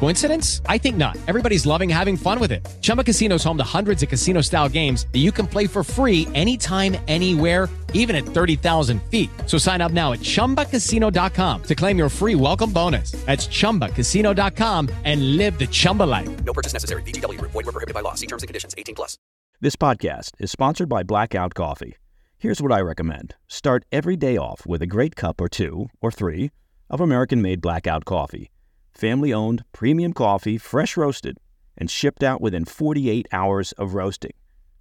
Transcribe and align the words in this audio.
Coincidence? 0.00 0.62
I 0.66 0.78
think 0.78 0.96
not. 0.96 1.16
Everybody's 1.26 1.66
loving 1.66 1.88
having 1.88 2.16
fun 2.16 2.40
with 2.40 2.50
it. 2.50 2.66
Chumba 2.82 3.04
Casino 3.04 3.36
is 3.36 3.44
home 3.44 3.56
to 3.58 3.64
hundreds 3.64 4.02
of 4.02 4.08
casino 4.08 4.40
style 4.40 4.68
games 4.68 5.06
that 5.12 5.18
you 5.18 5.30
can 5.30 5.46
play 5.46 5.66
for 5.68 5.84
free 5.84 6.26
anytime, 6.34 6.96
anywhere, 7.06 7.68
even 7.94 8.16
at 8.16 8.24
30,000 8.24 9.00
feet. 9.04 9.30
So 9.46 9.58
sign 9.58 9.80
up 9.80 9.92
now 9.92 10.12
at 10.12 10.20
chumbacasino.com 10.20 11.62
to 11.62 11.74
claim 11.76 11.98
your 11.98 12.08
free 12.08 12.34
welcome 12.34 12.72
bonus. 12.72 13.12
That's 13.26 13.46
chumbacasino.com 13.46 14.88
and 15.04 15.36
live 15.36 15.58
the 15.58 15.66
Chumba 15.68 16.04
life. 16.04 16.44
No 16.44 16.52
purchase 16.52 16.72
necessary. 16.72 17.02
VGW 17.02 17.38
Group. 17.38 17.52
Void 17.52 17.66
were 17.66 17.72
prohibited 17.72 17.94
by 17.94 18.00
law. 18.00 18.14
See 18.14 18.26
terms 18.26 18.42
and 18.42 18.48
conditions. 18.48 18.74
18 18.76 18.94
plus. 18.94 19.16
This 19.60 19.74
podcast 19.74 20.32
is 20.38 20.52
sponsored 20.52 20.88
by 20.88 21.02
Blackout 21.02 21.54
Coffee. 21.54 21.96
Here's 22.38 22.62
what 22.62 22.70
I 22.70 22.80
recommend. 22.80 23.34
Start 23.48 23.84
every 23.90 24.16
day 24.16 24.36
off 24.36 24.64
with 24.64 24.80
a 24.80 24.86
great 24.86 25.16
cup 25.16 25.40
or 25.40 25.48
two 25.48 25.88
or 26.00 26.12
three 26.12 26.52
of 26.88 27.00
American-made 27.00 27.60
Blackout 27.60 28.04
Coffee. 28.04 28.50
Family-owned, 28.98 29.62
premium 29.70 30.12
coffee, 30.12 30.58
fresh 30.58 30.96
roasted, 30.96 31.38
and 31.76 31.88
shipped 31.88 32.24
out 32.24 32.40
within 32.40 32.64
48 32.64 33.28
hours 33.30 33.70
of 33.72 33.94
roasting. 33.94 34.32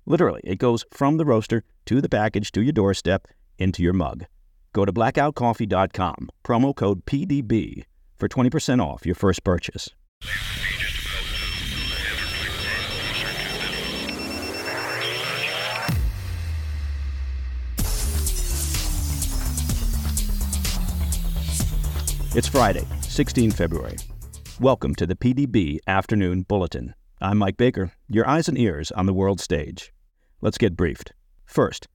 Literally, 0.08 0.42
it 0.44 0.56
goes 0.56 0.84
from 0.92 1.18
the 1.18 1.26
roaster 1.26 1.64
to 1.86 2.02
the 2.02 2.10
package 2.10 2.52
to 2.54 2.62
your 2.64 2.72
doorstep 2.74 3.28
into 3.60 3.84
your 3.84 3.94
mug. 3.94 4.26
Go 4.74 4.86
to 4.86 4.92
blackoutcoffee.com, 4.92 6.30
promo 6.44 6.76
code 6.76 7.06
PDB 7.06 7.84
for 8.18 8.28
20% 8.28 8.84
off 8.84 9.06
your 9.06 9.14
first 9.14 9.44
purchase. 9.44 9.90
It's 22.36 22.48
Friday, 22.48 22.86
16 23.18 23.50
February. 23.50 23.98
Welcome 24.60 24.94
to 24.94 25.08
the 25.08 25.16
PDB 25.16 25.80
Afternoon 25.88 26.44
Bulletin. 26.44 26.94
I'm 27.20 27.40
Mike 27.40 27.58
Baker, 27.58 27.92
your 28.08 28.30
eyes 28.30 28.48
and 28.48 28.60
ears 28.60 28.92
on 28.92 29.08
the 29.08 29.14
world 29.14 29.42
stage. 29.42 29.92
Let's 30.40 30.60
get 30.60 30.78
briefed. 30.78 31.14
First, 31.44 31.88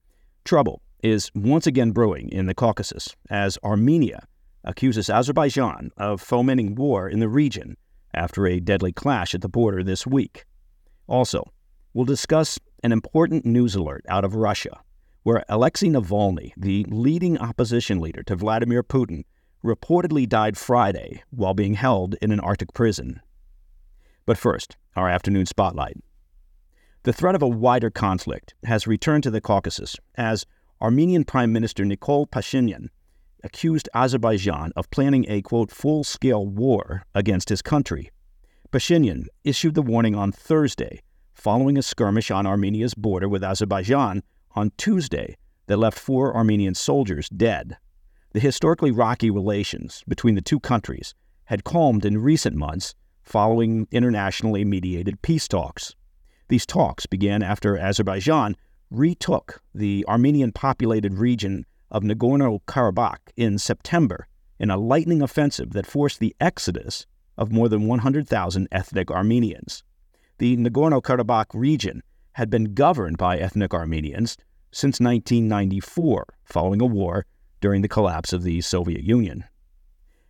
trouble 0.43 0.81
is 1.01 1.31
once 1.33 1.65
again 1.65 1.91
brewing 1.91 2.27
in 2.27 2.47
the 2.47 2.53
Caucasus 2.53 3.15
as 3.29 3.57
Armenia 3.63 4.27
accuses 4.65 5.09
Azerbaijan 5.09 5.91
of 5.95 6.19
fomenting 6.19 6.75
war 6.75 7.07
in 7.07 7.21
the 7.21 7.29
region 7.29 7.77
after 8.13 8.45
a 8.45 8.59
deadly 8.59 8.91
clash 8.91 9.33
at 9.33 9.39
the 9.39 9.47
border 9.47 9.81
this 9.81 10.05
week. 10.05 10.43
Also, 11.07 11.45
we'll 11.93 12.03
discuss 12.03 12.59
an 12.83 12.91
important 12.91 13.45
news 13.45 13.75
alert 13.75 14.03
out 14.09 14.25
of 14.25 14.35
Russia, 14.35 14.81
where 15.21 15.45
Alexei 15.47 15.87
Navalny, 15.87 16.51
the 16.57 16.85
leading 16.89 17.37
opposition 17.37 18.01
leader 18.01 18.23
to 18.23 18.35
Vladimir 18.35 18.83
Putin, 18.83 19.23
reportedly 19.63 20.27
died 20.27 20.57
Friday 20.57 21.23
while 21.29 21.53
being 21.53 21.75
held 21.75 22.15
in 22.21 22.31
an 22.31 22.39
Arctic 22.39 22.73
prison. 22.73 23.21
But 24.25 24.37
first, 24.37 24.75
our 24.95 25.09
afternoon 25.09 25.45
spotlight. 25.45 25.97
The 27.03 27.13
threat 27.13 27.35
of 27.35 27.41
a 27.41 27.47
wider 27.47 27.89
conflict 27.89 28.53
has 28.63 28.87
returned 28.87 29.23
to 29.23 29.31
the 29.31 29.41
Caucasus 29.41 29.97
as 30.15 30.45
Armenian 30.81 31.23
Prime 31.23 31.51
Minister 31.51 31.83
Nikol 31.83 32.29
Pashinyan 32.29 32.87
accused 33.43 33.89
Azerbaijan 33.93 34.71
of 34.75 34.89
planning 34.89 35.25
a, 35.27 35.41
quote, 35.41 35.69
full 35.69 36.03
scale 36.03 36.47
war 36.47 37.03
against 37.13 37.49
his 37.49 37.61
country. 37.61 38.09
Pashinyan 38.71 39.27
issued 39.43 39.75
the 39.75 39.81
warning 39.81 40.15
on 40.15 40.31
Thursday 40.31 41.01
following 41.33 41.77
a 41.77 41.81
skirmish 41.81 42.31
on 42.31 42.47
Armenia's 42.47 42.93
border 42.93 43.27
with 43.27 43.43
Azerbaijan 43.43 44.23
on 44.55 44.71
Tuesday 44.77 45.35
that 45.67 45.77
left 45.77 45.99
four 45.99 46.35
Armenian 46.35 46.73
soldiers 46.73 47.27
dead. 47.29 47.77
The 48.33 48.39
historically 48.39 48.89
rocky 48.89 49.29
relations 49.29 50.03
between 50.07 50.33
the 50.33 50.41
two 50.41 50.59
countries 50.59 51.13
had 51.45 51.63
calmed 51.63 52.03
in 52.03 52.17
recent 52.17 52.55
months 52.55 52.95
following 53.21 53.87
internationally 53.91 54.65
mediated 54.65 55.21
peace 55.21 55.47
talks. 55.47 55.93
These 56.47 56.65
talks 56.65 57.05
began 57.05 57.43
after 57.43 57.77
Azerbaijan 57.77 58.57
retook 58.89 59.61
the 59.75 60.03
Armenian 60.07 60.51
populated 60.51 61.13
region 61.13 61.67
of 61.91 62.01
Nagorno 62.01 62.59
Karabakh 62.65 63.19
in 63.37 63.59
September 63.59 64.27
in 64.59 64.71
a 64.71 64.77
lightning 64.77 65.21
offensive 65.21 65.73
that 65.73 65.85
forced 65.85 66.19
the 66.19 66.35
exodus 66.39 67.05
of 67.37 67.51
more 67.51 67.69
than 67.69 67.85
100,000 67.85 68.67
ethnic 68.71 69.11
Armenians. 69.11 69.83
The 70.39 70.57
Nagorno 70.57 71.03
Karabakh 71.03 71.53
region 71.53 72.01
had 72.33 72.49
been 72.49 72.73
governed 72.73 73.19
by 73.19 73.37
ethnic 73.37 73.75
Armenians 73.75 74.37
since 74.71 74.99
1994, 74.99 76.25
following 76.45 76.81
a 76.81 76.85
war 76.87 77.27
during 77.63 77.81
the 77.81 77.87
collapse 77.87 78.33
of 78.33 78.43
the 78.43 78.59
Soviet 78.59 79.05
Union. 79.05 79.45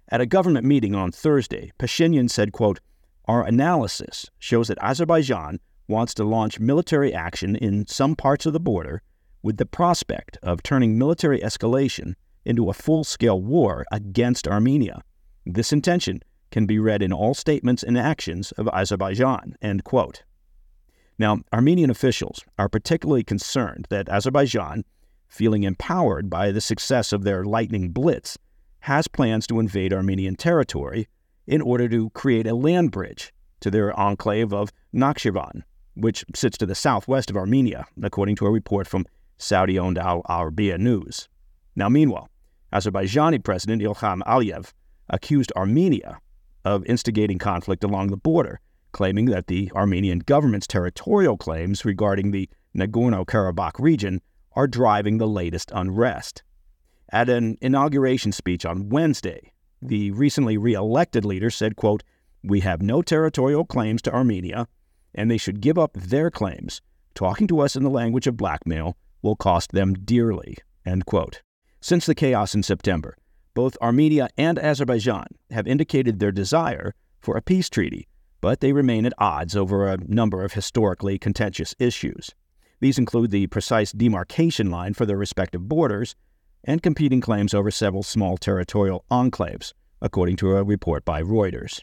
At 0.08 0.22
a 0.22 0.28
government 0.28 0.68
meeting 0.68 0.94
on 0.94 1.12
Thursday, 1.12 1.72
Pashinyan 1.80 2.30
said, 2.30 2.52
quote, 2.52 2.80
Our 3.26 3.44
analysis 3.44 4.30
shows 4.38 4.68
that 4.68 4.78
Azerbaijan 4.80 5.60
wants 5.88 6.14
to 6.14 6.24
launch 6.24 6.60
military 6.60 7.12
action 7.12 7.56
in 7.56 7.88
some 7.88 8.16
parts 8.16 8.46
of 8.46 8.54
the 8.54 8.60
border 8.60 9.02
with 9.42 9.58
the 9.58 9.66
prospect 9.66 10.38
of 10.44 10.62
turning 10.62 10.96
military 10.96 11.40
escalation 11.40 12.14
into 12.46 12.70
a 12.70 12.74
full 12.74 13.04
scale 13.04 13.42
war 13.42 13.84
against 13.92 14.48
Armenia. 14.48 15.02
This 15.44 15.74
intention 15.74 16.22
can 16.52 16.68
be 16.68 16.78
read 16.78 17.02
in 17.02 17.12
all 17.12 17.34
statements 17.34 17.82
and 17.82 17.98
actions 17.98 18.52
of 18.60 18.70
Azerbaijan. 18.72 19.56
End 19.60 19.84
quote. 19.84 20.22
Now, 21.18 21.40
Armenian 21.52 21.90
officials 21.90 22.42
are 22.60 22.70
particularly 22.70 23.24
concerned 23.24 23.88
that 23.90 24.08
Azerbaijan 24.08 24.84
feeling 25.34 25.64
empowered 25.64 26.30
by 26.30 26.52
the 26.52 26.62
success 26.62 27.12
of 27.12 27.24
their 27.24 27.44
lightning 27.44 27.90
blitz, 27.90 28.38
has 28.82 29.08
plans 29.08 29.48
to 29.48 29.60
invade 29.60 29.92
Armenian 29.92 30.36
territory 30.36 31.08
in 31.48 31.60
order 31.60 31.90
to 31.90 32.12
create 32.12 32.46
a 32.46 32.54
land 32.54 32.92
bridge 32.92 33.34
to 33.60 33.72
their 33.72 33.98
enclave 34.00 34.54
of 34.54 34.72
Nakhchivan, 34.94 35.64
which 35.96 36.24
sits 36.36 36.58
to 36.60 36.68
the 36.68 36.76
southwest 36.76 37.32
of 37.32 37.38
Armenia, 37.38 37.86
according 38.04 38.36
to 38.36 38.46
a 38.46 38.52
report 38.52 38.86
from 38.88 39.08
Saudi 39.40 39.80
owned 39.80 39.98
Al 39.98 40.22
Arabiya 40.24 40.78
News. 40.78 41.28
Now, 41.76 41.90
meanwhile, 41.90 42.30
Azerbaijani 42.72 43.44
President 43.44 43.82
Ilham 43.82 44.22
Aliyev 44.28 44.72
accused 45.10 45.52
Armenia 45.56 46.20
of 46.64 46.86
instigating 46.86 47.40
conflict 47.40 47.84
along 47.84 48.08
the 48.08 48.18
border, 48.18 48.60
claiming 48.92 49.26
that 49.26 49.48
the 49.48 49.72
Armenian 49.76 50.20
government's 50.20 50.68
territorial 50.68 51.38
claims 51.38 51.84
regarding 51.86 52.30
the 52.30 52.48
Nagorno 52.78 53.26
Karabakh 53.26 53.80
region 53.80 54.22
are 54.56 54.68
driving 54.68 55.18
the 55.18 55.28
latest 55.28 55.72
unrest. 55.74 56.44
At 57.12 57.30
an 57.30 57.58
inauguration 57.62 58.32
speech 58.32 58.66
on 58.66 58.90
Wednesday, 58.90 59.52
the 59.82 60.12
recently 60.12 60.58
re-elected 60.58 61.26
leader 61.26 61.50
said, 61.50 61.76
quote, 61.76 62.04
"We 62.44 62.62
have 62.62 62.82
no 62.82 63.02
territorial 63.02 63.66
claims 63.66 64.02
to 64.04 64.14
Armenia, 64.14 64.68
and 65.14 65.30
they 65.30 65.38
should 65.38 65.62
give 65.62 65.78
up 65.78 65.94
their 65.94 66.32
claims. 66.32 66.82
Talking 67.14 67.48
to 67.48 67.60
us 67.60 67.76
in 67.76 67.84
the 67.84 67.90
language 67.90 68.28
of 68.28 68.38
blackmail 68.38 68.98
will 69.22 69.36
cost 69.36 69.72
them 69.72 69.94
dearly." 69.94 70.58
End 70.86 71.06
quote. 71.06 71.42
Since 71.82 72.06
the 72.06 72.16
chaos 72.16 72.56
in 72.56 72.64
September, 72.64 73.16
both 73.54 73.78
Armenia 73.82 74.30
and 74.38 74.58
Azerbaijan 74.58 75.28
have 75.52 75.68
indicated 75.68 76.20
their 76.20 76.32
desire 76.32 76.96
for 77.20 77.38
a 77.38 77.42
peace 77.42 77.70
treaty, 77.70 78.08
but 78.42 78.60
they 78.60 78.74
remain 78.74 79.06
at 79.06 79.14
odds 79.18 79.56
over 79.56 79.88
a 79.88 79.98
number 80.08 80.44
of 80.44 80.54
historically 80.54 81.20
contentious 81.20 81.76
issues. 81.78 82.32
These 82.84 82.98
include 82.98 83.32
the 83.32 83.48
precise 83.48 83.94
demarcation 83.94 84.70
line 84.70 84.94
for 84.94 85.06
their 85.06 85.16
respective 85.16 85.70
borders 85.70 86.18
and 86.66 86.84
competing 86.84 87.22
claims 87.22 87.54
over 87.54 87.72
several 87.72 88.04
small 88.04 88.36
territorial 88.36 89.06
enclaves, 89.10 89.72
according 90.02 90.36
to 90.36 90.58
a 90.58 90.66
report 90.66 91.06
by 91.06 91.24
Reuters. 91.24 91.80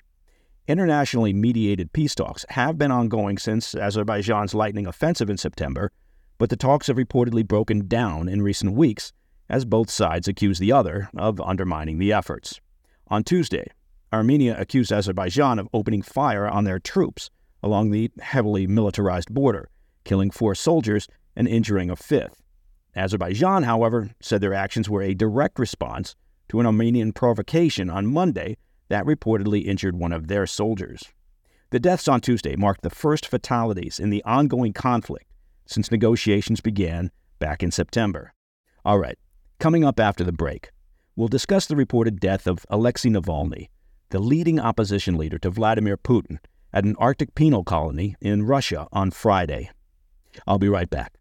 Internationally 0.68 1.32
mediated 1.32 1.94
peace 1.94 2.14
talks 2.14 2.44
have 2.50 2.76
been 2.76 2.90
ongoing 2.90 3.38
since 3.38 3.74
Azerbaijan's 3.74 4.52
lightning 4.52 4.86
offensive 4.86 5.30
in 5.30 5.38
September, 5.38 5.90
but 6.36 6.50
the 6.50 6.56
talks 6.56 6.88
have 6.88 6.98
reportedly 6.98 7.48
broken 7.48 7.88
down 7.88 8.28
in 8.28 8.42
recent 8.42 8.74
weeks 8.74 9.14
as 9.48 9.64
both 9.64 9.88
sides 9.88 10.28
accuse 10.28 10.58
the 10.58 10.70
other 10.70 11.08
of 11.16 11.40
undermining 11.40 11.96
the 11.96 12.12
efforts. 12.12 12.60
On 13.08 13.24
Tuesday, 13.24 13.64
Armenia 14.12 14.54
accused 14.60 14.92
Azerbaijan 14.92 15.58
of 15.58 15.68
opening 15.72 16.02
fire 16.02 16.46
on 16.46 16.64
their 16.64 16.78
troops 16.78 17.30
along 17.62 17.90
the 17.90 18.10
heavily 18.20 18.66
militarized 18.66 19.32
border, 19.32 19.70
killing 20.04 20.30
four 20.30 20.54
soldiers 20.54 21.08
and 21.36 21.46
injuring 21.48 21.90
a 21.90 21.96
fifth. 21.96 22.42
Azerbaijan, 22.96 23.62
however, 23.62 24.10
said 24.20 24.40
their 24.40 24.54
actions 24.54 24.88
were 24.88 25.02
a 25.02 25.14
direct 25.14 25.58
response 25.58 26.16
to 26.48 26.60
an 26.60 26.66
Armenian 26.66 27.12
provocation 27.12 27.88
on 27.88 28.06
Monday 28.06 28.56
that 28.88 29.04
reportedly 29.04 29.64
injured 29.64 29.96
one 29.96 30.12
of 30.12 30.26
their 30.26 30.46
soldiers. 30.46 31.04
The 31.70 31.78
deaths 31.78 32.08
on 32.08 32.20
Tuesday 32.20 32.56
marked 32.56 32.82
the 32.82 32.90
first 32.90 33.26
fatalities 33.26 34.00
in 34.00 34.10
the 34.10 34.24
ongoing 34.24 34.72
conflict 34.72 35.26
since 35.66 35.92
negotiations 35.92 36.60
began 36.60 37.12
back 37.38 37.62
in 37.62 37.70
September. 37.70 38.32
All 38.84 38.98
right, 38.98 39.16
coming 39.60 39.84
up 39.84 40.00
after 40.00 40.24
the 40.24 40.32
break, 40.32 40.70
we'll 41.14 41.28
discuss 41.28 41.66
the 41.66 41.76
reported 41.76 42.18
death 42.18 42.48
of 42.48 42.66
Alexei 42.68 43.10
Navalny, 43.10 43.68
the 44.08 44.18
leading 44.18 44.58
opposition 44.58 45.16
leader 45.16 45.38
to 45.38 45.50
Vladimir 45.50 45.96
Putin, 45.96 46.38
at 46.72 46.84
an 46.84 46.96
Arctic 46.98 47.34
penal 47.36 47.62
colony 47.62 48.16
in 48.20 48.42
Russia 48.42 48.88
on 48.92 49.12
Friday. 49.12 49.70
I'll 50.46 50.58
be 50.58 50.68
right 50.68 50.88
back. 50.88 51.14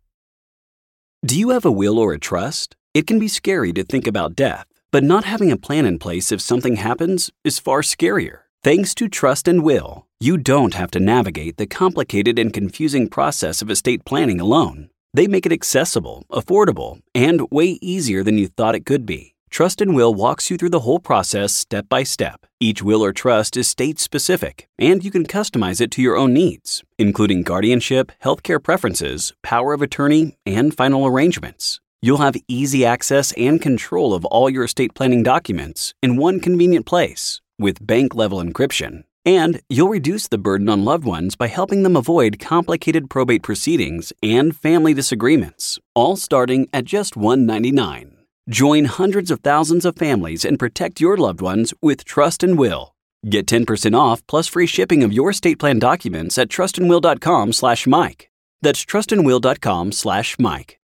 Do 1.25 1.37
you 1.37 1.49
have 1.49 1.65
a 1.65 1.71
will 1.71 1.99
or 1.99 2.13
a 2.13 2.19
trust? 2.19 2.75
It 2.93 3.05
can 3.05 3.19
be 3.19 3.27
scary 3.27 3.73
to 3.73 3.83
think 3.83 4.07
about 4.07 4.35
death, 4.35 4.65
but 4.91 5.03
not 5.03 5.25
having 5.25 5.51
a 5.51 5.57
plan 5.57 5.85
in 5.85 5.99
place 5.99 6.31
if 6.31 6.41
something 6.41 6.77
happens 6.77 7.29
is 7.43 7.59
far 7.59 7.81
scarier. 7.81 8.39
Thanks 8.63 8.93
to 8.95 9.07
Trust 9.07 9.47
and 9.47 9.63
Will, 9.63 10.05
you 10.19 10.37
don't 10.37 10.73
have 10.73 10.91
to 10.91 10.99
navigate 10.99 11.57
the 11.57 11.67
complicated 11.67 12.37
and 12.37 12.51
confusing 12.51 13.07
process 13.07 13.61
of 13.61 13.69
estate 13.69 14.03
planning 14.03 14.41
alone. 14.41 14.89
They 15.13 15.27
make 15.27 15.45
it 15.45 15.51
accessible, 15.51 16.25
affordable, 16.31 17.01
and 17.15 17.49
way 17.51 17.79
easier 17.81 18.23
than 18.23 18.37
you 18.37 18.47
thought 18.47 18.75
it 18.75 18.85
could 18.85 19.05
be. 19.05 19.35
Trust 19.49 19.81
and 19.81 19.95
Will 19.95 20.13
walks 20.13 20.51
you 20.51 20.57
through 20.57 20.69
the 20.69 20.81
whole 20.81 20.99
process 20.99 21.53
step 21.53 21.89
by 21.89 22.03
step. 22.03 22.45
Each 22.59 22.83
will 22.83 23.03
or 23.03 23.11
trust 23.11 23.57
is 23.57 23.67
state 23.67 23.99
specific, 23.99 24.67
and 24.77 25.03
you 25.03 25.11
can 25.11 25.25
customize 25.25 25.81
it 25.81 25.91
to 25.91 26.01
your 26.01 26.15
own 26.15 26.33
needs, 26.33 26.83
including 26.97 27.41
guardianship, 27.41 28.11
healthcare 28.23 28.61
preferences, 28.61 29.33
power 29.41 29.73
of 29.73 29.81
attorney, 29.81 30.37
and 30.45 30.75
final 30.75 31.05
arrangements. 31.05 31.79
You'll 32.01 32.19
have 32.19 32.35
easy 32.47 32.85
access 32.85 33.33
and 33.33 33.61
control 33.61 34.13
of 34.13 34.23
all 34.25 34.49
your 34.49 34.63
estate 34.63 34.93
planning 34.93 35.23
documents 35.23 35.93
in 36.01 36.15
one 36.15 36.39
convenient 36.39 36.85
place 36.85 37.41
with 37.57 37.85
bank 37.85 38.15
level 38.15 38.41
encryption. 38.41 39.03
And 39.25 39.61
you'll 39.67 39.89
reduce 39.89 40.27
the 40.27 40.37
burden 40.37 40.69
on 40.69 40.85
loved 40.85 41.03
ones 41.03 41.35
by 41.35 41.47
helping 41.47 41.83
them 41.83 41.97
avoid 41.97 42.39
complicated 42.39 43.09
probate 43.09 43.43
proceedings 43.43 44.13
and 44.23 44.55
family 44.55 44.93
disagreements, 44.93 45.77
all 45.93 46.15
starting 46.15 46.69
at 46.71 46.85
just 46.85 47.15
$199. 47.15 48.18
Join 48.49 48.85
hundreds 48.85 49.29
of 49.29 49.41
thousands 49.41 49.85
of 49.85 49.95
families 49.95 50.43
and 50.43 50.57
protect 50.57 50.99
your 50.99 51.15
loved 51.17 51.39
ones 51.39 51.71
with 51.83 52.03
Trust 52.03 52.41
and 52.41 52.57
Will. 52.57 52.95
Get 53.29 53.45
10% 53.45 53.95
off 53.95 54.25
plus 54.25 54.47
free 54.47 54.65
shipping 54.65 55.03
of 55.03 55.13
your 55.13 55.29
estate 55.29 55.59
plan 55.59 55.77
documents 55.77 56.35
at 56.35 56.49
trustandwill.com 56.49 57.53
slash 57.53 57.85
Mike. 57.85 58.31
That's 58.63 58.83
trustandwill.com 58.83 59.91
slash 59.91 60.35
Mike. 60.39 60.79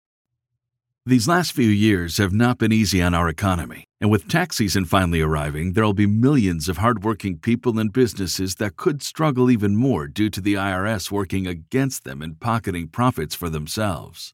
These 1.06 1.30
last 1.30 1.54
few 1.54 1.70
years 1.70 2.18
have 2.18 2.34
not 2.34 2.58
been 2.58 2.74
easy 2.74 3.02
on 3.02 3.14
our 3.14 3.30
economy, 3.30 3.86
and 4.02 4.12
with 4.12 4.28
tax 4.28 4.58
season 4.58 4.84
finally 4.84 5.22
arriving, 5.22 5.72
there 5.72 5.86
will 5.86 5.94
be 5.94 6.06
millions 6.06 6.68
of 6.68 6.78
hardworking 6.78 7.38
people 7.38 7.80
and 7.80 7.94
businesses 7.94 8.56
that 8.56 8.76
could 8.76 9.02
struggle 9.02 9.50
even 9.50 9.78
more 9.78 10.08
due 10.10 10.30
to 10.32 10.42
the 10.42 10.56
IRS 10.56 11.12
working 11.12 11.48
against 11.48 12.04
them 12.04 12.22
and 12.22 12.42
pocketing 12.42 12.90
profits 12.90 13.36
for 13.36 13.50
themselves. 13.50 14.34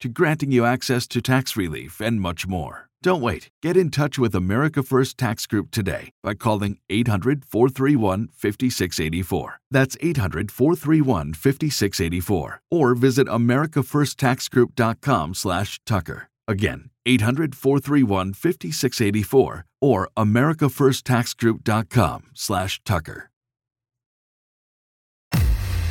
to 0.00 0.08
granting 0.08 0.50
you 0.50 0.64
access 0.64 1.06
to 1.08 1.20
tax 1.20 1.56
relief 1.56 2.00
and 2.00 2.20
much 2.20 2.46
more. 2.46 2.88
Don't 3.02 3.20
wait. 3.20 3.50
Get 3.62 3.76
in 3.76 3.90
touch 3.90 4.18
with 4.18 4.34
America 4.34 4.82
First 4.82 5.18
Tax 5.18 5.46
Group 5.46 5.70
today 5.70 6.10
by 6.22 6.32
calling 6.34 6.78
800 6.90 7.44
431 7.44 8.28
5684. 8.32 9.60
That's 9.70 9.96
800 10.00 10.50
431 10.50 11.34
5684. 11.34 12.60
Or 12.70 12.94
visit 12.94 13.26
AmericaFirstTaxGroup.com 13.28 15.34
slash 15.34 15.80
Tucker. 15.86 16.28
Again, 16.48 16.90
800 17.06 17.54
431 17.54 18.34
5684 18.34 19.64
or 19.80 20.08
AmericaFirstTaxGroup.com 20.16 22.24
slash 22.34 22.80
Tucker. 22.84 23.30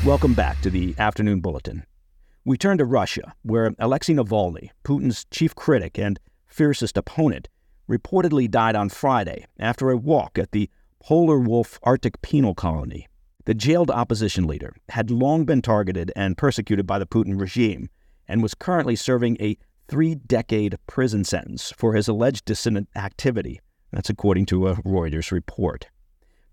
Welcome 0.06 0.34
back 0.34 0.62
to 0.62 0.70
the 0.70 0.94
Afternoon 0.98 1.40
Bulletin. 1.40 1.84
We 2.48 2.58
turn 2.58 2.78
to 2.78 2.86
Russia, 2.86 3.34
where 3.42 3.76
Alexei 3.78 4.14
Navalny, 4.14 4.70
Putin's 4.86 5.26
chief 5.32 5.54
critic 5.54 6.00
and 6.00 6.18
fiercest 6.46 6.96
opponent, 6.96 7.50
reportedly 7.90 8.50
died 8.50 8.74
on 8.74 8.88
Friday 8.88 9.46
after 9.60 9.90
a 9.90 9.98
walk 9.98 10.40
at 10.40 10.54
the 10.54 10.70
Polar 11.02 11.40
Wolf 11.40 11.78
Arctic 11.84 12.22
Penal 12.22 12.56
Colony. 12.56 13.10
The 13.44 13.54
jailed 13.54 13.92
opposition 13.92 14.48
leader 14.48 14.78
had 14.88 15.12
long 15.12 15.44
been 15.44 15.62
targeted 15.62 16.14
and 16.16 16.38
persecuted 16.38 16.88
by 16.88 17.00
the 17.00 17.06
Putin 17.06 17.38
regime 17.38 17.90
and 18.30 18.42
was 18.42 18.56
currently 18.56 18.96
serving 18.96 19.36
a 19.42 19.58
three 19.90 20.16
decade 20.16 20.78
prison 20.88 21.26
sentence 21.26 21.74
for 21.76 21.96
his 21.96 22.08
alleged 22.08 22.46
dissident 22.46 22.88
activity. 22.96 23.60
That's 23.92 24.10
according 24.10 24.46
to 24.46 24.70
a 24.70 24.76
Reuters 24.84 25.34
report. 25.34 25.90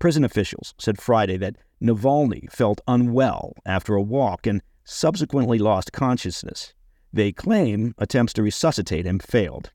Prison 0.00 0.24
officials 0.24 0.74
said 0.76 1.00
Friday 1.00 1.36
that 1.36 1.54
Navalny 1.80 2.50
felt 2.50 2.80
unwell 2.88 3.52
after 3.64 3.94
a 3.94 4.02
walk 4.02 4.44
and 4.44 4.60
subsequently 4.84 5.58
lost 5.58 5.92
consciousness. 5.92 6.74
They 7.12 7.32
claim 7.32 7.94
attempts 7.98 8.32
to 8.34 8.42
resuscitate 8.42 9.06
him 9.06 9.18
failed. 9.18 9.70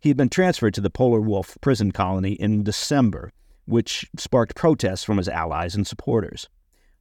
He 0.00 0.10
had 0.10 0.16
been 0.16 0.28
transferred 0.28 0.74
to 0.74 0.80
the 0.80 0.90
Polar 0.90 1.20
Wolf 1.20 1.56
prison 1.60 1.92
colony 1.92 2.32
in 2.32 2.64
December, 2.64 3.32
which 3.66 4.08
sparked 4.16 4.54
protests 4.54 5.04
from 5.04 5.16
his 5.16 5.28
allies 5.28 5.74
and 5.74 5.86
supporters. 5.86 6.48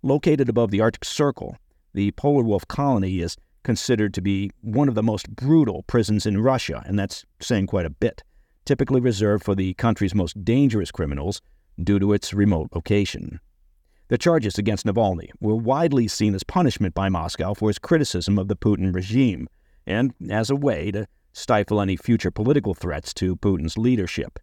Located 0.03 0.49
above 0.49 0.71
the 0.71 0.81
Arctic 0.81 1.05
Circle, 1.05 1.57
the 1.93 2.11
Polar 2.11 2.43
Wolf 2.43 2.67
colony 2.67 3.19
is 3.19 3.37
considered 3.63 4.13
to 4.13 4.21
be 4.21 4.51
one 4.61 4.87
of 4.87 4.95
the 4.95 5.03
most 5.03 5.29
brutal 5.35 5.83
prisons 5.83 6.25
in 6.25 6.41
Russia, 6.41 6.83
and 6.85 6.97
that's 6.97 7.25
saying 7.39 7.67
quite 7.67 7.85
a 7.85 7.91
bit, 7.91 8.23
typically 8.65 9.01
reserved 9.01 9.43
for 9.43 9.55
the 9.55 9.73
country's 9.75 10.15
most 10.15 10.43
dangerous 10.43 10.91
criminals 10.91 11.41
due 11.83 11.99
to 11.99 12.13
its 12.13 12.33
remote 12.33 12.69
location. 12.73 13.39
The 14.11 14.17
charges 14.17 14.57
against 14.57 14.85
Navalny 14.85 15.29
were 15.39 15.55
widely 15.55 16.05
seen 16.05 16.35
as 16.35 16.43
punishment 16.43 16.93
by 16.93 17.07
Moscow 17.07 17.53
for 17.53 17.69
his 17.69 17.79
criticism 17.79 18.37
of 18.37 18.49
the 18.49 18.57
Putin 18.57 18.93
regime 18.93 19.47
and 19.87 20.13
as 20.29 20.49
a 20.49 20.55
way 20.57 20.91
to 20.91 21.07
stifle 21.31 21.79
any 21.79 21.95
future 21.95 22.29
political 22.29 22.73
threats 22.73 23.13
to 23.13 23.37
Putin's 23.37 23.77
leadership. 23.77 24.37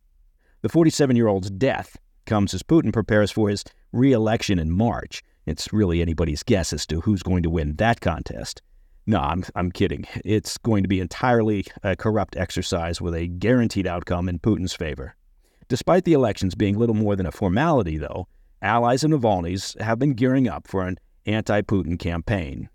The 0.63 0.71
47 0.71 1.17
year 1.17 1.29
old's 1.29 1.51
death 1.51 1.99
comes 2.25 2.55
as 2.55 2.63
Putin 2.63 2.95
prepares 2.95 3.31
for 3.31 3.51
his 3.51 3.63
re 3.93 4.11
election 4.11 4.59
in 4.59 4.71
March. 4.71 5.23
It's 5.45 5.71
really 5.71 6.01
anybody's 6.01 6.43
guess 6.43 6.73
as 6.73 6.87
to 6.87 7.03
who's 7.03 7.23
going 7.23 7.43
to 7.43 7.51
win 7.51 7.77
that 7.77 8.01
contest. 8.01 8.63
No, 9.07 9.19
I'm, 9.21 9.45
I'm 9.55 9.71
kidding. 9.71 10.07
It's 10.25 10.57
going 10.57 10.83
to 10.83 10.89
be 10.89 10.99
entirely 10.99 11.67
a 11.83 11.95
corrupt 11.95 12.39
exercise 12.39 13.03
with 13.03 13.15
a 13.15 13.27
guaranteed 13.27 13.87
outcome 13.87 14.31
in 14.31 14.39
Putin's 14.39 14.73
favor. 14.73 15.15
Despite 15.69 16.07
the 16.07 16.15
elections 16.15 16.55
being 16.55 16.79
little 16.79 16.95
more 16.95 17.17
than 17.17 17.27
a 17.27 17.33
formality, 17.33 17.99
though, 17.99 18.29
allies 18.63 19.05
of 19.05 19.11
Navalny's 19.11 19.77
have 19.81 19.99
been 19.99 20.15
gearing 20.15 20.49
up 20.49 20.67
for 20.67 20.87
an 20.87 20.99
anti 21.27 21.63
Putin 21.63 21.99
campaign. 21.99 22.69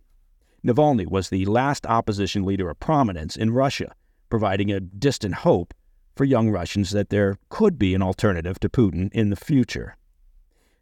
Navalny 0.66 1.06
was 1.06 1.30
the 1.30 1.46
last 1.46 1.86
opposition 1.86 2.44
leader 2.44 2.70
of 2.70 2.80
prominence 2.80 3.36
in 3.36 3.52
Russia 3.52 3.94
providing 4.34 4.72
a 4.72 4.80
distant 4.80 5.36
hope 5.36 5.76
for 6.16 6.26
young 6.26 6.50
Russians 6.50 6.90
that 6.90 7.10
there 7.10 7.38
could 7.50 7.78
be 7.78 7.94
an 7.94 8.02
alternative 8.02 8.60
to 8.62 8.68
Putin 8.68 9.12
in 9.14 9.30
the 9.30 9.36
future. 9.36 9.96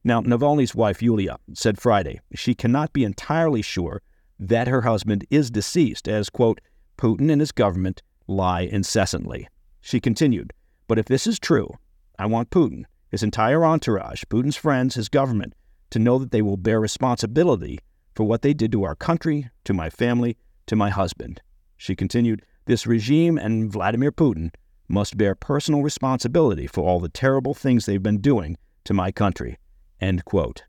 Now, 0.05 0.21
Navalny's 0.21 0.73
wife, 0.73 1.01
Yulia, 1.01 1.37
said 1.53 1.77
Friday 1.77 2.21
she 2.33 2.55
cannot 2.55 2.93
be 2.93 3.03
entirely 3.03 3.61
sure 3.61 4.01
that 4.39 4.69
her 4.69 4.83
husband 4.83 5.25
is 5.29 5.51
deceased, 5.51 6.07
as, 6.07 6.29
quote, 6.29 6.61
Putin 6.97 7.29
and 7.29 7.41
his 7.41 7.51
government 7.51 8.01
lie 8.25 8.61
incessantly. 8.61 9.49
She 9.81 9.99
continued, 9.99 10.53
But 10.87 10.97
if 10.97 11.07
this 11.07 11.27
is 11.27 11.37
true, 11.37 11.73
I 12.17 12.27
want 12.27 12.51
Putin, 12.51 12.85
his 13.11 13.23
entire 13.23 13.63
entourage, 13.65 14.23
Putin's 14.29 14.55
friends, 14.55 14.95
his 14.95 15.09
government, 15.09 15.53
to 15.89 15.99
know 15.99 16.17
that 16.17 16.31
they 16.31 16.41
will 16.41 16.57
bear 16.57 16.79
responsibility 16.79 17.77
for 18.15 18.23
what 18.23 18.41
they 18.41 18.53
did 18.53 18.71
to 18.71 18.83
our 18.83 18.95
country, 18.95 19.49
to 19.65 19.73
my 19.73 19.89
family, 19.89 20.37
to 20.65 20.75
my 20.75 20.89
husband. 20.89 21.41
She 21.75 21.95
continued, 21.95 22.43
this 22.65 22.87
regime 22.87 23.37
and 23.37 23.71
Vladimir 23.71 24.11
Putin 24.11 24.51
must 24.87 25.17
bear 25.17 25.35
personal 25.35 25.81
responsibility 25.81 26.67
for 26.67 26.87
all 26.87 26.99
the 26.99 27.09
terrible 27.09 27.53
things 27.53 27.85
they've 27.85 28.01
been 28.01 28.21
doing 28.21 28.57
to 28.85 28.93
my 28.93 29.11
country. 29.11 29.57
End 29.99 30.23
quote. 30.25 30.63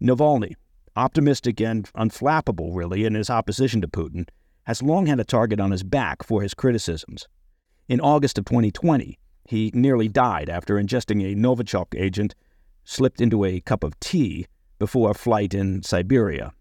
Navalny, 0.00 0.54
optimistic 0.96 1.60
and 1.60 1.84
unflappable, 1.92 2.74
really, 2.74 3.04
in 3.04 3.14
his 3.14 3.30
opposition 3.30 3.80
to 3.80 3.88
Putin, 3.88 4.28
has 4.64 4.82
long 4.82 5.06
had 5.06 5.20
a 5.20 5.24
target 5.24 5.60
on 5.60 5.70
his 5.70 5.82
back 5.82 6.22
for 6.22 6.42
his 6.42 6.54
criticisms. 6.54 7.26
In 7.88 8.00
August 8.00 8.38
of 8.38 8.44
2020, 8.44 9.18
he 9.52 9.70
nearly 9.74 10.08
died 10.08 10.48
after 10.48 10.76
ingesting 10.76 11.22
a 11.22 11.36
Novichok 11.36 11.94
agent 11.94 12.34
slipped 12.84 13.20
into 13.20 13.44
a 13.44 13.60
cup 13.60 13.84
of 13.84 14.00
tea 14.00 14.46
before 14.78 15.10
a 15.10 15.14
flight 15.14 15.52
in 15.52 15.82
Siberia. 15.82 16.54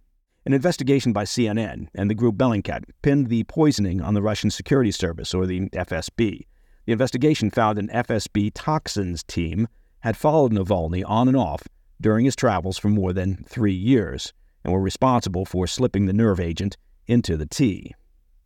An 0.46 0.52
investigation 0.52 1.14
by 1.14 1.24
CNN 1.24 1.88
and 1.96 2.10
the 2.10 2.14
group 2.14 2.36
Bellingcat 2.36 2.84
pinned 3.02 3.28
the 3.28 3.46
poisoning 3.46 4.02
on 4.02 4.14
the 4.14 4.22
Russian 4.22 4.52
Security 4.52 4.92
Service, 4.92 5.34
or 5.34 5.46
the 5.46 5.70
FSB. 5.70 6.46
The 6.86 6.92
investigation 6.92 7.50
found 7.50 7.80
an 7.80 7.88
FSB 7.88 8.52
toxins 8.54 9.24
team 9.24 9.70
had 10.02 10.18
followed 10.18 10.52
Navalny 10.52 11.04
on 11.08 11.30
and 11.30 11.38
off 11.38 11.70
during 12.02 12.26
his 12.26 12.36
travels 12.36 12.78
for 12.78 12.90
more 12.90 13.14
than 13.14 13.46
three 13.48 13.72
years 13.74 14.34
and 14.66 14.74
were 14.74 14.82
responsible 14.82 15.46
for 15.46 15.66
slipping 15.66 16.08
the 16.08 16.14
nerve 16.14 16.42
agent 16.42 16.76
into 17.08 17.38
the 17.38 17.46
tea. 17.46 17.96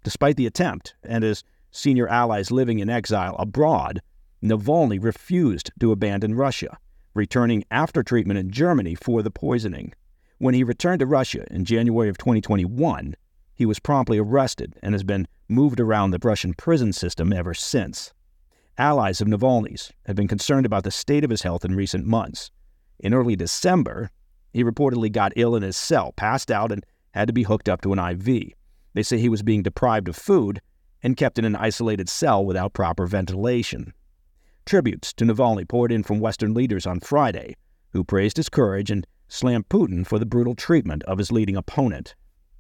Despite 0.04 0.38
the 0.38 0.46
attempt, 0.46 0.94
and 1.04 1.24
his 1.24 1.44
senior 1.72 2.08
allies 2.08 2.52
living 2.52 2.78
in 2.78 2.92
exile 2.92 3.36
abroad, 3.40 4.02
Navalny 4.44 5.02
refused 5.02 5.72
to 5.80 5.92
abandon 5.92 6.36
Russia, 6.36 6.78
returning 7.14 7.64
after 7.72 8.04
treatment 8.04 8.40
in 8.40 8.52
Germany 8.52 8.96
for 8.96 9.24
the 9.24 9.32
poisoning. 9.32 9.94
When 10.38 10.54
he 10.54 10.64
returned 10.64 11.00
to 11.00 11.06
Russia 11.06 11.46
in 11.52 11.66
January 11.66 12.10
of 12.10 12.18
2021, 12.18 13.16
he 13.56 13.66
was 13.66 13.80
promptly 13.80 14.18
arrested 14.18 14.78
and 14.84 14.94
has 14.94 15.04
been 15.04 15.28
moved 15.48 15.80
around 15.80 16.12
the 16.12 16.20
Russian 16.22 16.54
prison 16.54 16.92
system 16.92 17.32
ever 17.32 17.54
since. 17.54 18.14
Allies 18.78 19.22
of 19.22 19.28
Navalny's 19.28 19.94
have 20.06 20.18
been 20.18 20.28
concerned 20.28 20.66
about 20.66 20.84
the 20.84 20.92
state 20.92 21.24
of 21.24 21.30
his 21.30 21.44
health 21.44 21.64
in 21.64 21.76
recent 21.76 22.06
months. 22.06 22.52
In 23.00 23.14
early 23.14 23.38
December, 23.38 24.12
he 24.52 24.64
reportedly 24.64 25.12
got 25.12 25.32
ill 25.38 25.56
in 25.56 25.64
his 25.64 25.78
cell, 25.78 26.12
passed 26.12 26.52
out, 26.52 26.72
and 26.72 26.86
had 27.12 27.28
to 27.28 27.34
be 27.34 27.44
hooked 27.44 27.70
up 27.70 27.82
to 27.82 27.94
an 27.94 28.00
IV. 28.00 28.52
They 28.94 29.04
say 29.04 29.18
he 29.18 29.30
was 29.30 29.44
being 29.44 29.64
deprived 29.64 30.10
of 30.10 30.18
food 30.18 30.62
and 31.02 31.16
kept 31.16 31.40
in 31.40 31.46
an 31.46 31.56
isolated 31.56 32.10
cell 32.10 32.44
without 32.44 32.74
proper 32.74 33.06
ventilation. 33.06 33.94
Tributes 34.66 35.14
to 35.14 35.26
Navalny 35.26 35.68
poured 35.68 35.92
in 35.92 36.02
from 36.02 36.20
Western 36.20 36.54
leaders 36.54 36.88
on 36.88 37.00
Friday, 37.00 37.56
who 37.94 38.04
praised 38.04 38.38
his 38.38 38.50
courage 38.50 38.90
and 38.90 39.06
slammed 39.28 39.70
Putin 39.70 40.06
for 40.06 40.18
the 40.18 40.26
brutal 40.26 40.56
treatment 40.56 41.04
of 41.04 41.20
his 41.20 41.32
leading 41.32 41.56
opponent. 41.56 42.16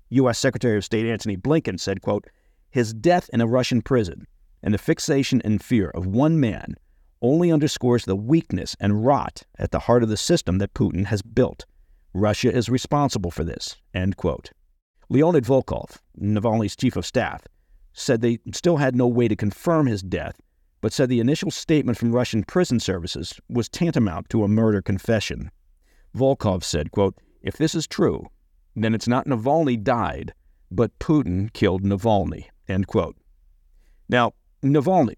U.S. 0.09 0.37
Secretary 0.37 0.77
of 0.77 0.85
State 0.85 1.07
Antony 1.07 1.35
Blinken 1.35 1.79
said, 1.79 2.03
quote, 2.03 2.27
His 2.69 2.93
death 2.93 3.27
in 3.33 3.41
a 3.41 3.47
Russian 3.47 3.81
prison 3.81 4.27
and 4.61 4.73
the 4.73 4.77
fixation 4.77 5.41
and 5.43 5.63
fear 5.63 5.89
of 5.89 6.05
one 6.05 6.39
man 6.39 6.75
only 7.21 7.51
underscores 7.51 8.05
the 8.05 8.15
weakness 8.15 8.75
and 8.79 9.05
rot 9.05 9.43
at 9.57 9.71
the 9.71 9.79
heart 9.79 10.03
of 10.03 10.09
the 10.09 10.17
system 10.17 10.59
that 10.59 10.73
Putin 10.73 11.05
has 11.05 11.23
built. 11.23 11.65
Russia 12.13 12.53
is 12.53 12.69
responsible 12.69 13.31
for 13.31 13.43
this, 13.43 13.77
end 13.93 14.15
quote. 14.15 14.51
Leonid 15.09 15.43
Volkov, 15.43 15.97
Navalny's 16.19 16.75
chief 16.75 16.95
of 16.95 17.05
staff, 17.05 17.47
said 17.93 18.21
they 18.21 18.39
still 18.53 18.77
had 18.77 18.95
no 18.95 19.07
way 19.07 19.27
to 19.27 19.35
confirm 19.35 19.87
his 19.87 20.01
death, 20.01 20.39
but 20.81 20.93
said 20.93 21.09
the 21.09 21.19
initial 21.19 21.51
statement 21.51 21.97
from 21.97 22.11
Russian 22.11 22.43
prison 22.43 22.79
services 22.79 23.39
was 23.49 23.69
tantamount 23.69 24.29
to 24.29 24.43
a 24.43 24.47
murder 24.47 24.81
confession. 24.81 25.51
Volkov 26.15 26.63
said, 26.63 26.91
quote, 26.91 27.15
If 27.41 27.57
this 27.57 27.75
is 27.75 27.87
true, 27.87 28.27
then 28.75 28.93
it's 28.93 29.07
not 29.07 29.25
Navalny 29.25 29.81
died, 29.81 30.33
but 30.71 30.97
Putin 30.99 31.51
killed 31.53 31.83
Navalny, 31.83 32.45
end 32.67 32.87
quote. 32.87 33.15
Now, 34.09 34.33
Navalny 34.63 35.17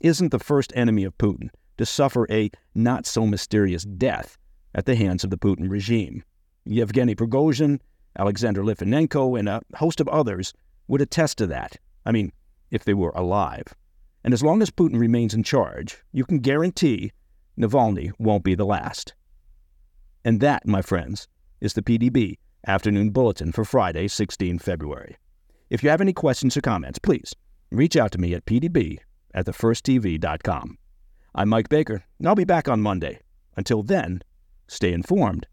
isn't 0.00 0.30
the 0.30 0.38
first 0.38 0.72
enemy 0.74 1.04
of 1.04 1.16
Putin 1.18 1.50
to 1.78 1.86
suffer 1.86 2.26
a 2.30 2.50
not 2.74 3.06
so 3.06 3.26
mysterious 3.26 3.84
death 3.84 4.36
at 4.74 4.86
the 4.86 4.96
hands 4.96 5.24
of 5.24 5.30
the 5.30 5.38
Putin 5.38 5.70
regime. 5.70 6.22
Yevgeny 6.64 7.14
Prigozhin, 7.14 7.80
Alexander 8.18 8.62
Litvinenko, 8.62 9.38
and 9.38 9.48
a 9.48 9.62
host 9.76 10.00
of 10.00 10.08
others 10.08 10.52
would 10.88 11.00
attest 11.00 11.38
to 11.38 11.46
that. 11.46 11.76
I 12.04 12.12
mean, 12.12 12.32
if 12.70 12.84
they 12.84 12.94
were 12.94 13.10
alive. 13.10 13.74
And 14.24 14.34
as 14.34 14.42
long 14.42 14.60
as 14.62 14.70
Putin 14.70 14.98
remains 14.98 15.34
in 15.34 15.42
charge, 15.42 15.98
you 16.12 16.24
can 16.24 16.38
guarantee 16.38 17.12
Navalny 17.58 18.12
won't 18.18 18.44
be 18.44 18.54
the 18.54 18.66
last. 18.66 19.14
And 20.24 20.40
that, 20.40 20.66
my 20.66 20.82
friends, 20.82 21.28
is 21.60 21.72
the 21.72 21.82
PDB 21.82 22.38
Afternoon 22.66 23.10
Bulletin 23.10 23.52
for 23.52 23.64
Friday, 23.64 24.08
16 24.08 24.58
February. 24.58 25.16
If 25.70 25.82
you 25.82 25.90
have 25.90 26.00
any 26.00 26.12
questions 26.12 26.56
or 26.56 26.60
comments, 26.60 26.98
please 26.98 27.34
reach 27.70 27.96
out 27.96 28.12
to 28.12 28.18
me 28.18 28.34
at 28.34 28.44
pdb 28.44 28.98
at 29.32 29.46
thefirsttv.com. 29.46 30.78
I'm 31.34 31.48
Mike 31.48 31.68
Baker, 31.68 32.04
and 32.18 32.28
I'll 32.28 32.34
be 32.34 32.44
back 32.44 32.68
on 32.68 32.80
Monday. 32.80 33.20
Until 33.56 33.82
then, 33.82 34.22
stay 34.66 34.92
informed, 34.92 35.46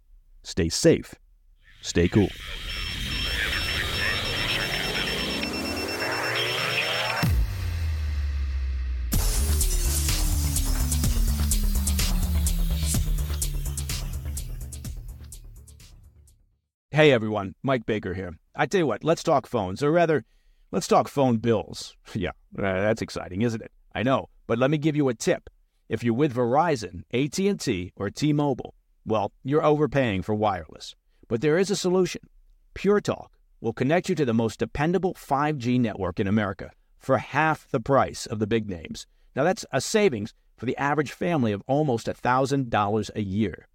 stay 0.44 0.70
safe, 0.70 1.16
stay 1.82 2.08
cool. 2.08 2.30
Hey 16.98 17.12
everyone, 17.12 17.54
Mike 17.62 17.86
Baker 17.86 18.16
here. 18.16 18.40
I 18.56 18.66
tell 18.66 18.80
you 18.80 18.88
what, 18.88 19.04
let's 19.04 19.22
talk 19.22 19.46
phones, 19.46 19.84
or 19.84 19.92
rather, 19.92 20.26
let's 20.72 20.88
talk 20.88 21.08
phone 21.08 21.38
bills. 21.38 21.96
yeah, 22.16 22.32
uh, 22.58 22.64
that's 22.64 23.04
exciting, 23.04 23.44
isn't 23.44 23.62
it? 23.62 23.72
I 23.94 24.02
know, 24.02 24.30
but 24.48 24.58
let 24.58 24.72
me 24.72 24.80
give 24.80 24.96
you 24.96 25.08
a 25.08 25.14
tip. 25.14 25.48
If 25.90 26.04
you're 26.04 26.16
with 26.16 26.34
Verizon, 26.34 27.04
AT&T, 27.14 27.94
or 27.96 28.10
T-Mobile, 28.10 28.74
well, 29.06 29.32
you're 29.44 29.64
overpaying 29.64 30.24
for 30.24 30.34
wireless. 30.34 30.96
But 31.28 31.42
there 31.42 31.60
is 31.60 31.70
a 31.70 31.76
solution. 31.76 32.22
Pure 32.74 33.02
Talk 33.02 33.32
will 33.62 33.74
connect 33.74 34.10
you 34.10 34.16
to 34.16 34.26
the 34.26 34.34
most 34.34 34.58
dependable 34.58 35.14
5G 35.14 35.80
network 35.80 36.20
in 36.20 36.26
America 36.26 36.72
for 36.98 37.20
half 37.20 37.70
the 37.70 37.80
price 37.80 38.26
of 38.26 38.40
the 38.40 38.48
big 38.48 38.68
names. 38.68 39.06
Now 39.36 39.44
that's 39.44 39.68
a 39.72 39.82
savings 39.82 40.34
for 40.58 40.66
the 40.66 40.78
average 40.78 41.12
family 41.12 41.52
of 41.52 41.62
almost 41.68 42.08
$1,000 42.08 43.10
a 43.14 43.22
year. 43.22 43.68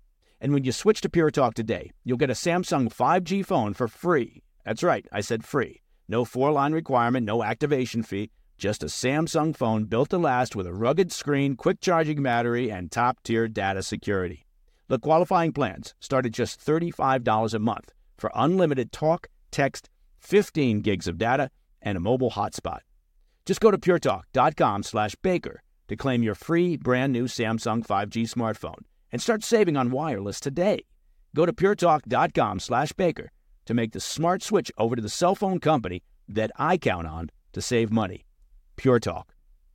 And 0.43 0.53
when 0.53 0.65
you 0.65 0.73
switch 0.73 1.01
to 1.03 1.09
Pure 1.09 1.31
Talk 1.31 1.55
today, 1.55 1.93
you'll 2.03 2.19
get 2.19 2.29
a 2.29 2.33
Samsung 2.33 2.93
5G 2.93 3.47
phone 3.47 3.75
for 3.75 3.87
free. 3.87 4.43
That's 4.65 4.83
right, 4.83 5.07
I 5.13 5.21
said 5.21 5.45
free. 5.45 5.83
No 6.09 6.25
four 6.25 6.51
line 6.51 6.73
requirement, 6.73 7.25
no 7.25 7.45
activation 7.45 8.03
fee, 8.03 8.33
just 8.59 8.83
a 8.83 8.87
Samsung 8.87 9.57
phone 9.57 9.85
built 9.85 10.11
to 10.11 10.19
last 10.19 10.57
with 10.57 10.67
a 10.67 10.75
rugged 10.75 11.13
screen, 11.13 11.55
quick 11.55 11.81
charging 11.81 12.25
battery, 12.25 12.73
and 12.73 12.91
top 12.91 13.23
tier 13.23 13.47
data 13.47 13.85
security. 13.85 14.45
The 14.89 14.99
qualifying 14.99 15.53
plans 15.53 15.95
start 16.01 16.27
at 16.27 16.33
just 16.33 16.61
$35 16.61 17.55
a 17.55 17.59
month 17.61 17.93
for 18.19 18.33
unlimited 18.35 18.91
talk, 18.91 19.29
text, 19.53 19.91
15 20.19 20.81
gigs 20.81 21.07
of 21.07 21.19
data, 21.19 21.51
and 21.81 21.97
a 21.97 22.01
mobile 22.01 22.33
hotspot. 22.33 22.81
Just 23.47 23.61
go 23.61 23.71
to 23.71 23.79
puretalk.com 23.79 24.83
slash 24.83 25.15
baker 25.23 25.63
to 25.87 25.95
claim 25.95 26.25
your 26.25 26.35
free 26.35 26.77
brand 26.77 27.13
new 27.13 27.27
Samsung 27.27 27.87
5G 27.87 28.29
smartphone 28.29 28.83
and 29.13 29.21
start 29.21 29.45
saving 29.45 29.77
on 29.77 29.91
wireless 29.91 30.41
today. 30.41 30.85
Go 31.35 31.47
to 31.47 31.53
puretalk.com 31.53 32.61
slash 32.61 32.93
baker 32.93 33.31
to 33.67 33.75
make 33.75 33.93
the 33.93 34.01
smart 34.01 34.43
switch 34.43 34.73
over 34.79 34.97
to 34.97 35.03
the 35.03 35.09
cell 35.09 35.35
phone 35.35 35.61
company 35.61 36.03
that 36.29 36.51
I 36.57 36.77
count 36.79 37.07
on 37.07 37.31
to 37.53 37.63
save 37.63 37.93
money. 37.93 38.25
Pure 38.77 39.01
Talk. 39.01 39.32